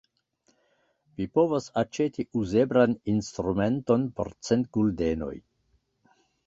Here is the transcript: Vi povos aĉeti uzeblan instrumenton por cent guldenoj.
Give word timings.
Vi 1.19 1.27
povos 1.39 1.67
aĉeti 1.83 2.27
uzeblan 2.41 2.97
instrumenton 3.15 4.09
por 4.19 4.35
cent 4.51 4.69
guldenoj. 4.79 5.35